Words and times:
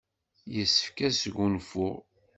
Yessefk 0.55 0.97
ad 1.07 1.13
sgunfuɣ. 1.21 1.95